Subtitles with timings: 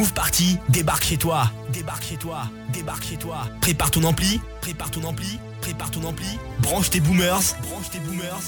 [0.00, 1.50] Move Party débarque chez toi.
[1.74, 2.44] Débarque chez toi.
[2.72, 3.46] Débarque chez toi.
[3.60, 4.40] Prépare ton ampli.
[4.62, 5.38] Prépare ton ampli.
[5.60, 6.38] Prépare ton ampli.
[6.60, 7.42] Branche tes boomers.
[7.60, 8.40] Branche tes boomers.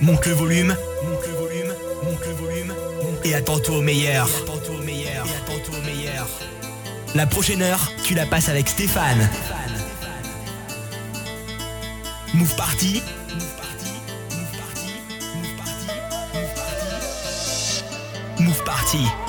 [0.00, 0.76] Monte le volume.
[1.02, 1.74] Monte le volume.
[2.04, 2.72] Monte le volume.
[3.24, 4.28] Et attends-toi au meilleur.
[4.28, 5.26] Et attends-toi au meilleur.
[5.26, 6.28] Et attends-toi au meilleur.
[7.16, 9.28] La prochaine heure, tu la passes avec Stéphane.
[12.32, 13.02] Move Party.
[13.34, 13.90] Move Party.
[14.30, 14.92] Move Party.
[15.34, 15.88] Move Party.
[16.32, 18.44] Move Party.
[18.44, 18.62] Move.
[18.64, 19.25] Party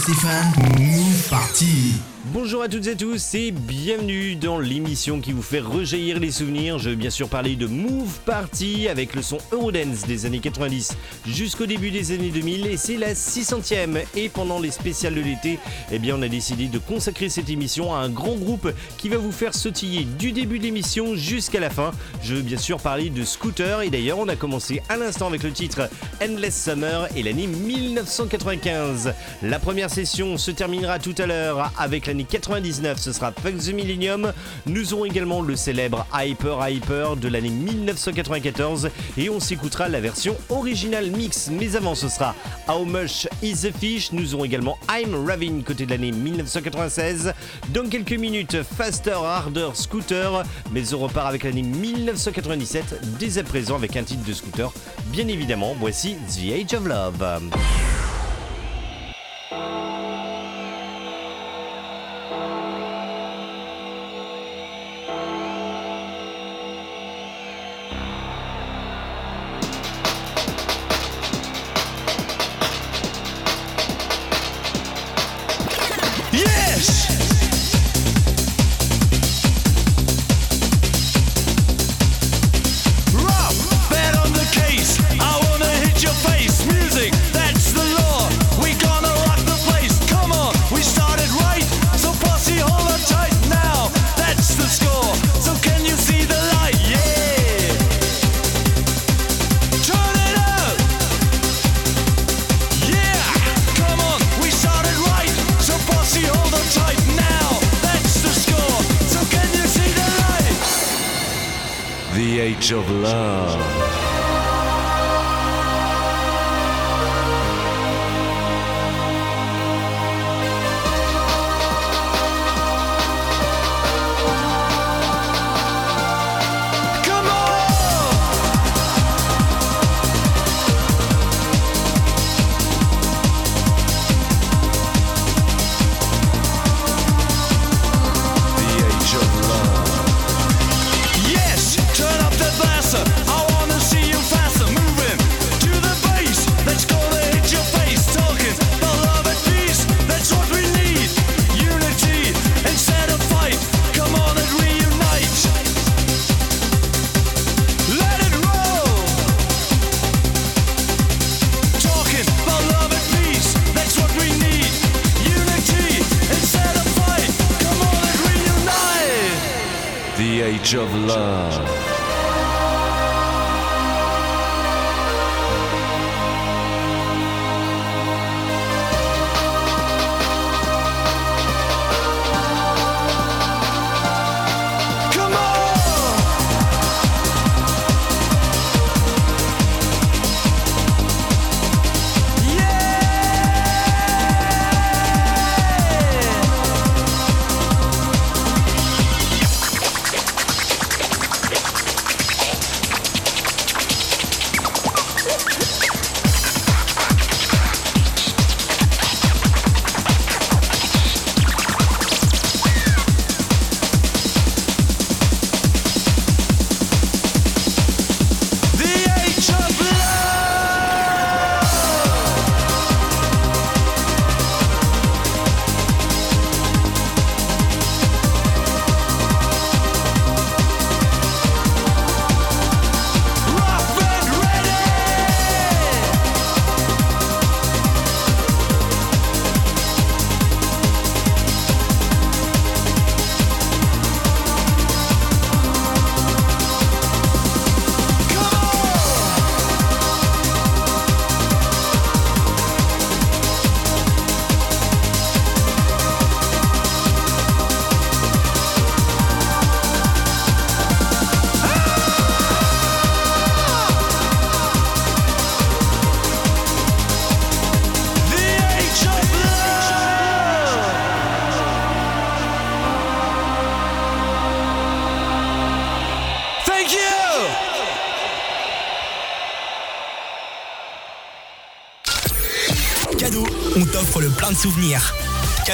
[0.00, 0.54] Stéphane.
[0.78, 2.09] Move Party.
[2.32, 6.78] Bonjour à toutes et tous et bienvenue dans l'émission qui vous fait rejaillir les souvenirs.
[6.78, 10.96] Je veux bien sûr parler de Move Party avec le son Eurodance des années 90
[11.26, 14.04] jusqu'au début des années 2000 et c'est la 600e.
[14.14, 15.58] Et pendant les spéciales de l'été,
[15.90, 19.16] eh bien on a décidé de consacrer cette émission à un grand groupe qui va
[19.16, 21.90] vous faire sautiller du début de l'émission jusqu'à la fin.
[22.22, 25.42] Je veux bien sûr parler de Scooter et d'ailleurs on a commencé à l'instant avec
[25.42, 25.90] le titre
[26.22, 29.14] Endless Summer et l'année 1995.
[29.42, 33.72] La première session se terminera tout à l'heure avec l'année 99, ce sera Punk the
[33.72, 34.32] Millennium.
[34.66, 40.36] Nous aurons également le célèbre Hyper Hyper de l'année 1994 et on s'écoutera la version
[40.48, 41.50] originale mix.
[41.50, 42.34] Mais avant, ce sera
[42.68, 44.12] How Much Is the Fish.
[44.12, 47.32] Nous aurons également I'm Ravin côté de l'année 1996.
[47.70, 50.42] Dans quelques minutes, Faster, Harder, Scooter.
[50.72, 54.72] Mais on repart avec l'année 1997 dès à présent avec un titre de Scooter.
[55.06, 57.50] Bien évidemment, voici The Age of Love.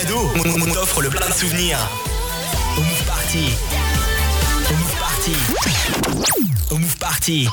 [0.05, 1.79] on, t'offre le plein de souvenirs.
[2.77, 3.49] Au Move Party.
[4.69, 5.33] Au Move Party.
[6.71, 7.49] Au Move Party.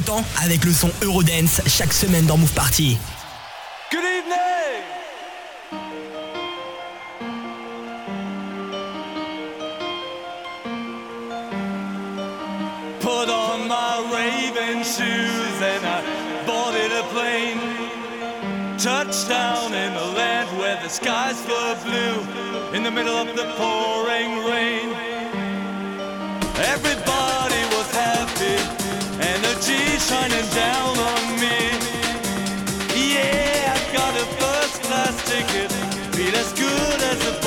[0.00, 2.96] le temps avec le son Eurodance chaque semaine dans Move Party.
[3.90, 4.82] Good evening!
[13.00, 16.02] Put on my raven shoes and I
[16.46, 17.60] boarded a plane.
[18.78, 24.46] Touchdown in the land where the skies were blue in the middle of the pouring
[24.46, 24.94] rain.
[26.56, 27.39] Everybody.
[30.54, 31.58] down on me.
[32.94, 35.70] Yeah, I got a first class ticket,
[36.14, 37.39] feel as good as a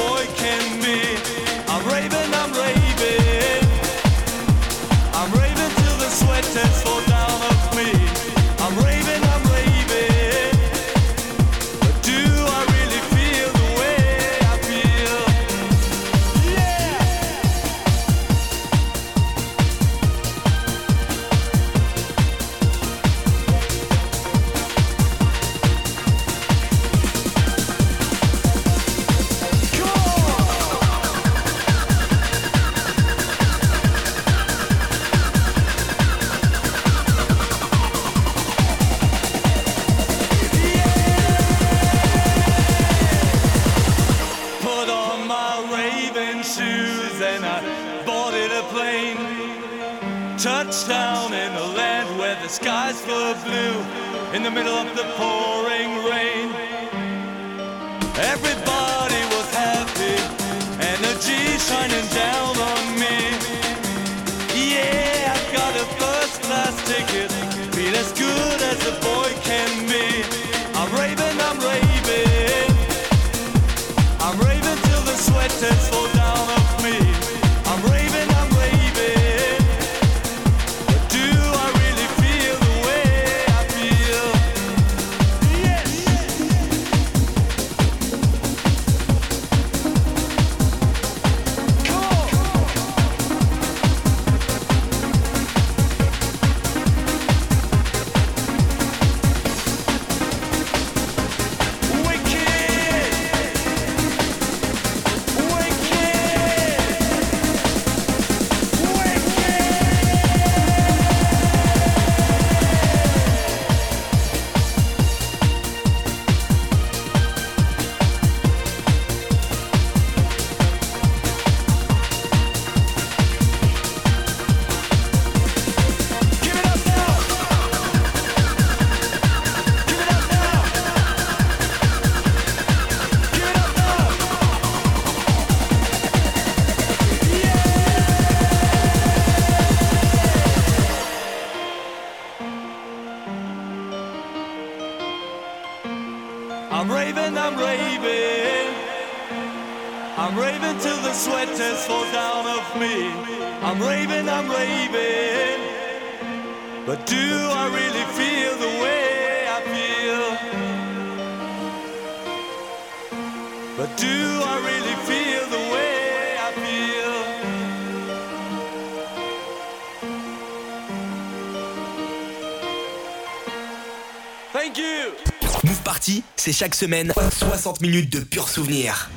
[176.46, 179.10] C'est chaque semaine 60 minutes de pur souvenir.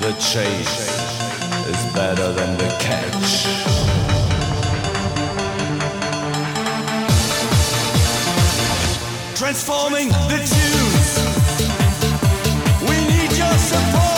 [0.00, 0.88] The chase
[1.68, 3.44] is better than the catch.
[9.34, 11.18] Transforming the tunes.
[12.88, 14.17] We need your support.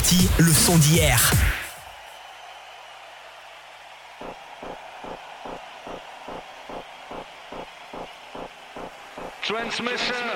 [0.00, 1.30] Party, le son d'hier.
[9.42, 10.29] Transmission.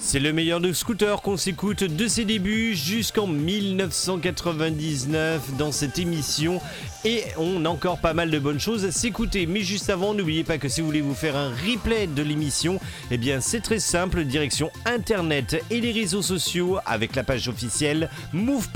[0.00, 6.60] C'est le meilleur de scooter qu'on s'écoute de ses débuts jusqu'en 1999 dans cette émission.
[7.06, 9.46] Et on a encore pas mal de bonnes choses à s'écouter.
[9.46, 12.78] Mais juste avant, n'oubliez pas que si vous voulez vous faire un replay de l'émission,
[13.10, 18.10] eh bien c'est très simple, direction internet et les réseaux sociaux avec la page officielle
[18.34, 18.68] Move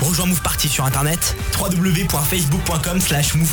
[0.00, 3.52] Rejoins Move Party sur internet www.facebook.com slash Move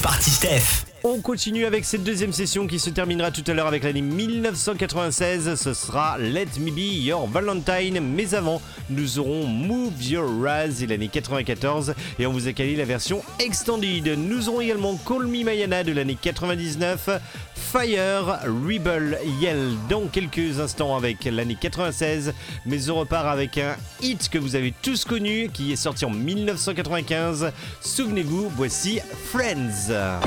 [1.04, 5.56] On continue avec cette deuxième session qui se terminera tout à l'heure avec l'année 1996.
[5.56, 8.00] Ce sera Let Me Be Your Valentine.
[8.00, 11.96] Mais avant, nous aurons Move Your Raz et l'année 94.
[12.20, 14.16] Et on vous a calé la version extended.
[14.16, 17.10] Nous aurons également Call Me Mayana de l'année 99.
[17.56, 22.32] Fire, Rebel, Yell dans quelques instants avec l'année 96.
[22.68, 26.12] Mais on repart avec un hit que vous avez tous connu qui est sorti en
[26.12, 27.52] 1995.
[27.82, 29.00] Souvenez-vous, voici
[29.32, 30.20] Friends.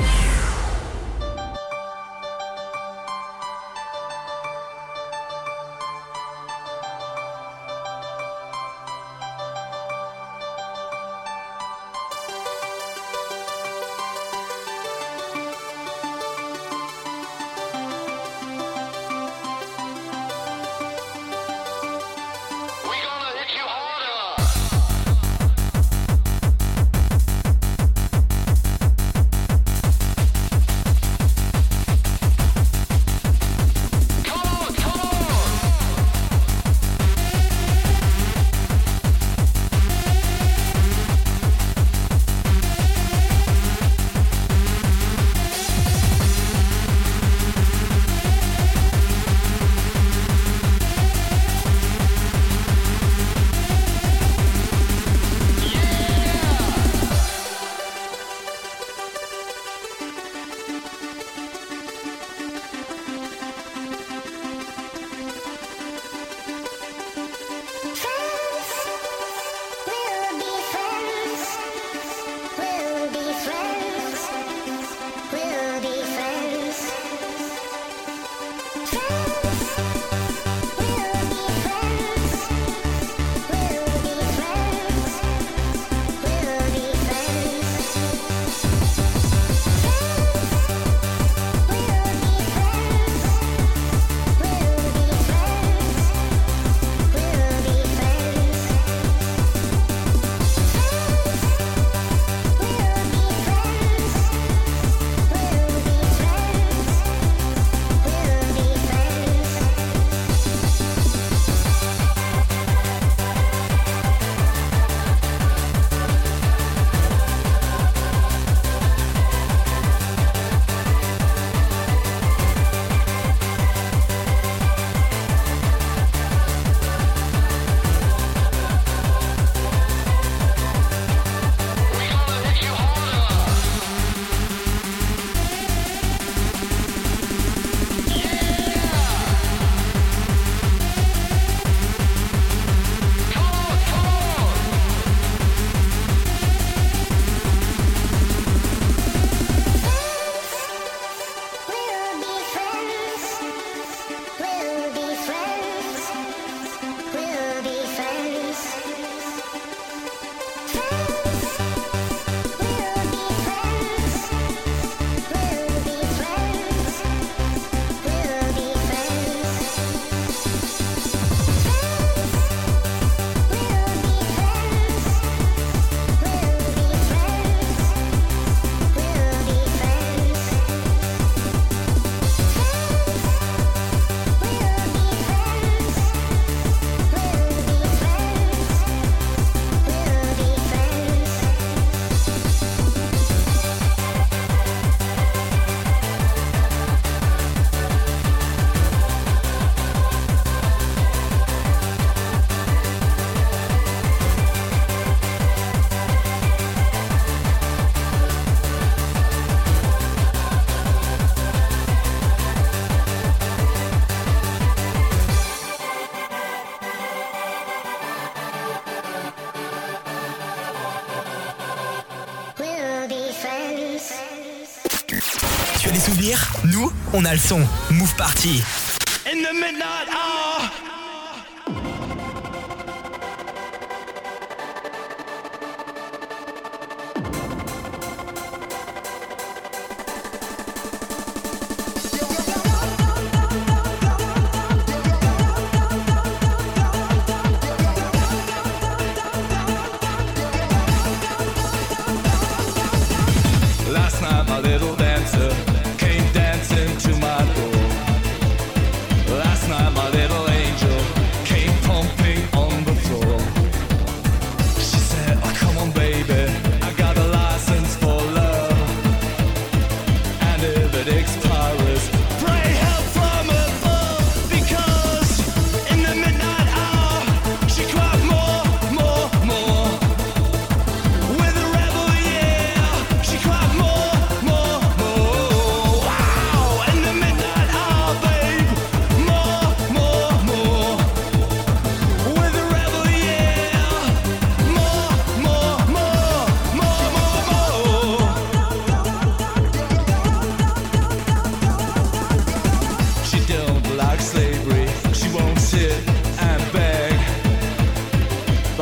[227.15, 227.61] On a le son.
[227.91, 228.61] Move Party.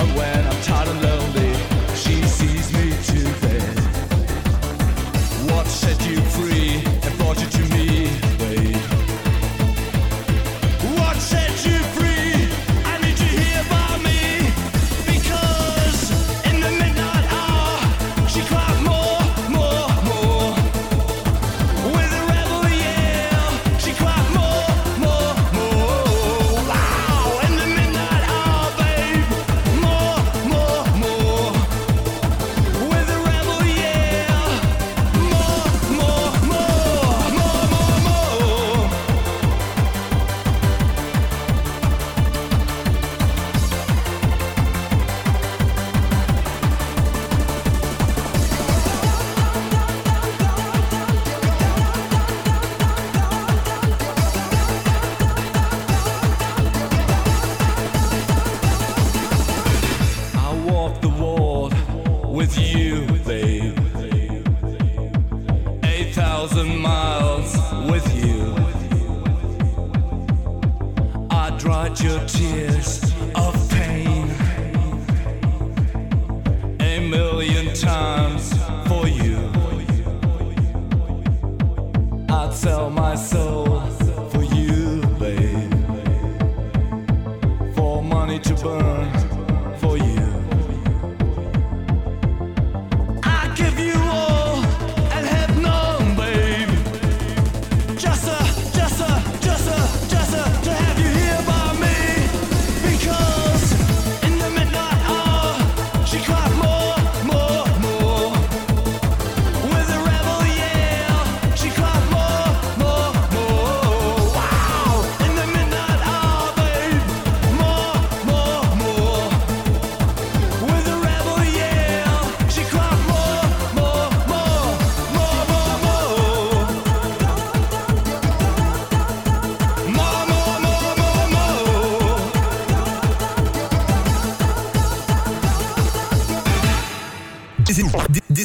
[0.03, 1.12] But when I'm tired of love.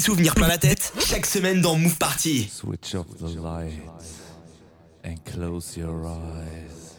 [0.08, 2.48] souvenirs plein la tête Chaque semaine dans Move Party.
[2.50, 4.22] Switch off the lights
[5.04, 6.96] and close your eyes.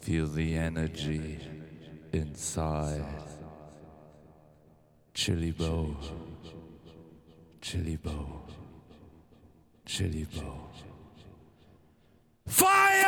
[0.00, 1.38] Feel the energy
[2.12, 3.04] inside.
[5.14, 5.94] Chili bow.
[7.60, 8.42] Chili bow.
[9.86, 10.70] Chili bow.
[12.48, 13.04] Fire!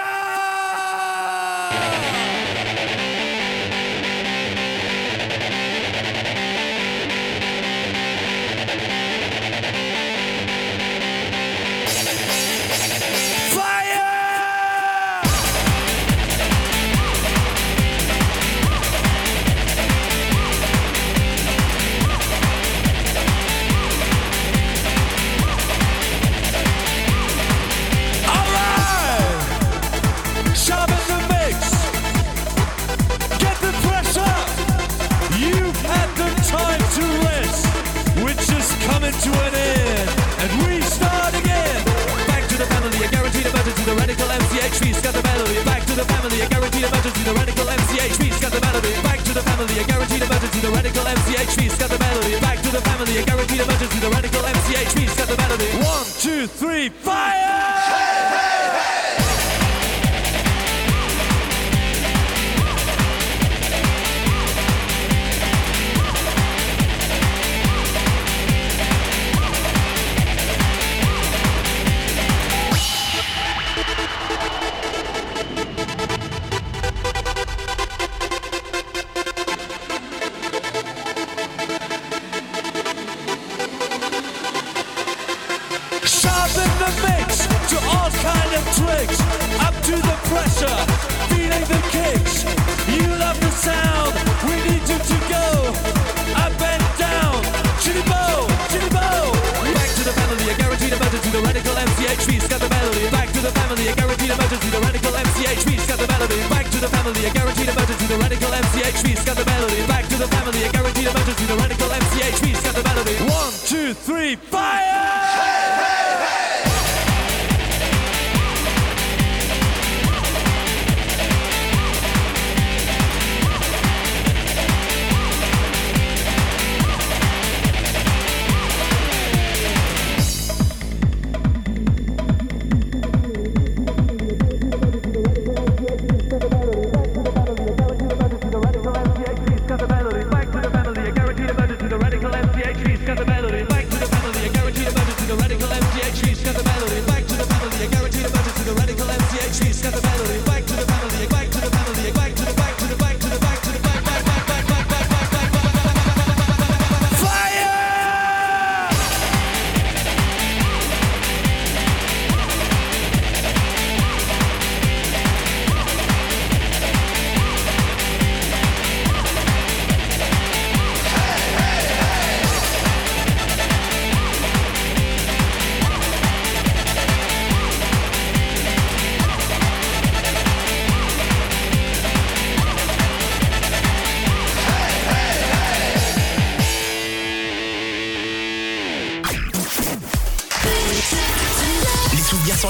[45.97, 48.93] to the family, a guaranteed emergency, the radical MCHP's got the melody.
[49.03, 52.41] Back to the family, a guaranteed emergency, the radical MCHP's got the melody.
[52.41, 55.65] Back to the family, a guaranteed emergency, the radical MCHP's got the melody.
[55.81, 57.33] One, two, three, fire!
[57.33, 58.46] Hey, hey!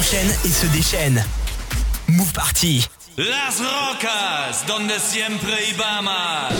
[0.07, 1.25] s'enchaîne et se déchaîne.
[2.09, 2.87] Move Party.
[3.17, 6.53] Las rocas donde siempre ibamos.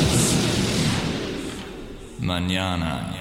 [2.21, 3.16] Mañana.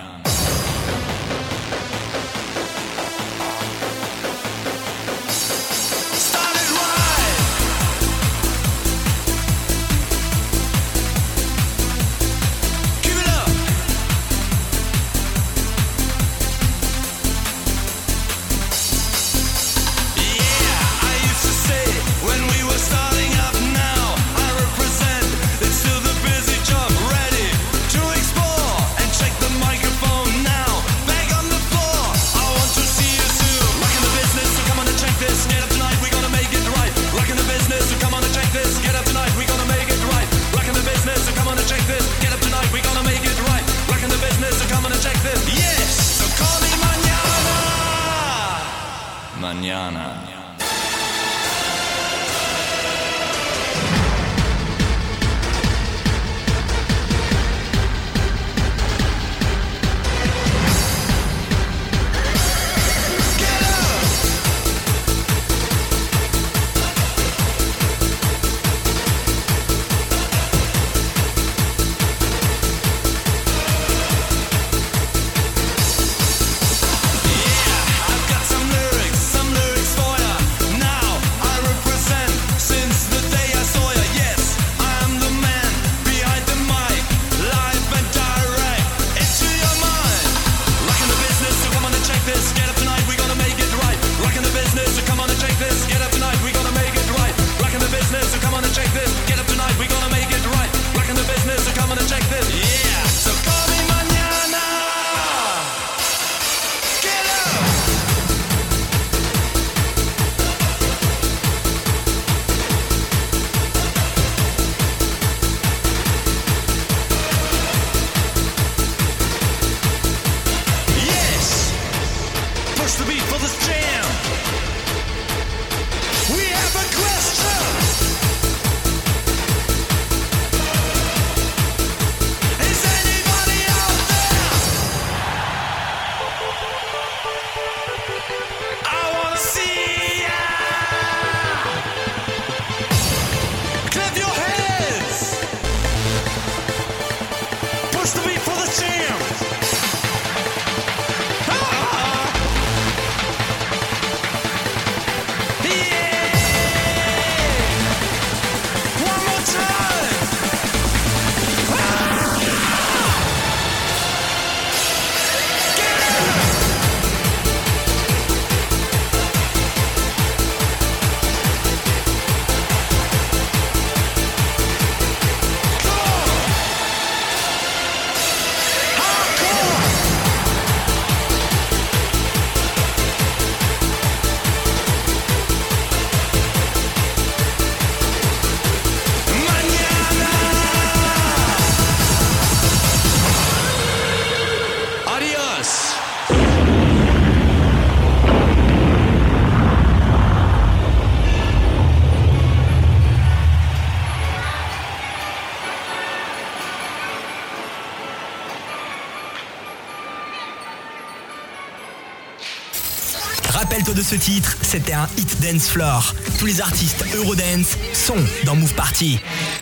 [213.96, 216.14] de ce titre, c'était un hit dance floor.
[216.38, 219.20] Tous les artistes Eurodance sont dans Move Party.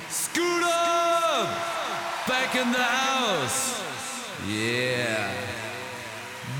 [0.09, 1.47] Scoot up,
[2.27, 3.81] back in the house.
[4.47, 5.29] Yeah.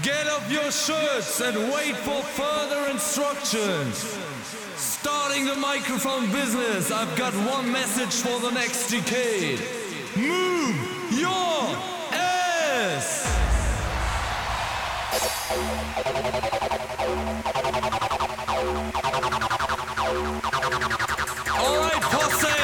[0.03, 4.05] Get off your shirts and wait for further instructions.
[4.77, 9.59] Starting the microphone business, I've got one message for the next decade.
[10.15, 10.75] Move
[11.11, 11.75] your
[12.11, 13.23] ass.
[20.15, 22.62] All right, Posse.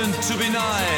[0.00, 0.89] to be nice.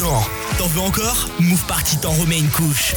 [0.00, 0.20] Non.
[0.58, 2.94] T'en veux encore Move Party t'en remet une couche.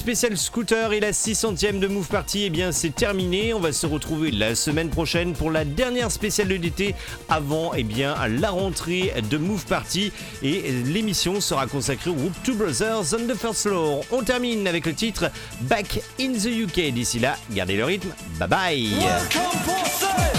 [0.00, 3.52] Spéciale scooter et la 600ème de Move Party, eh bien c'est terminé.
[3.52, 6.94] On va se retrouver la semaine prochaine pour la dernière spéciale de l'été
[7.28, 10.10] avant eh bien la rentrée de Move Party
[10.42, 14.02] et l'émission sera consacrée au groupe Two Brothers on the First Floor.
[14.10, 15.30] On termine avec le titre
[15.60, 16.94] Back in the UK.
[16.94, 18.08] D'ici là, gardez le rythme.
[18.38, 20.29] Bye bye.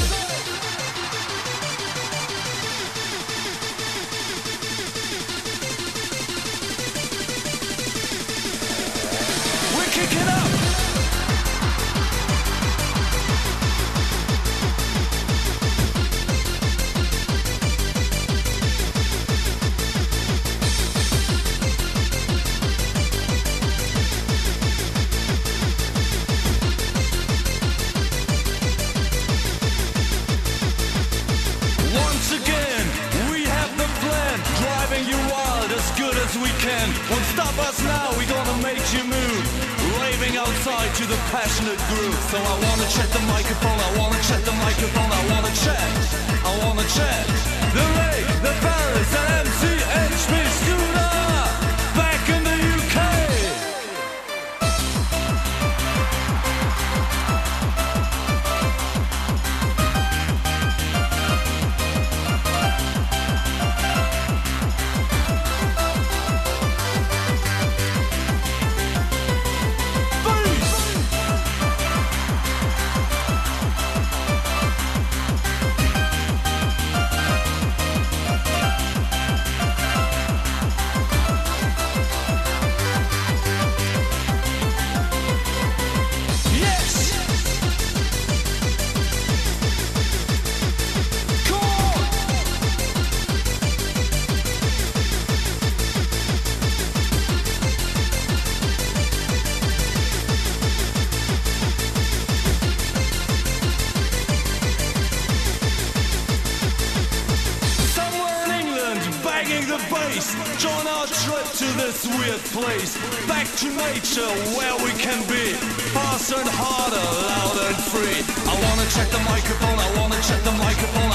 [112.61, 112.93] Place.
[113.27, 115.57] Back to nature, where we can be.
[115.97, 118.21] Faster and harder, louder and free.
[118.45, 121.11] I wanna check the microphone, I wanna check the microphone,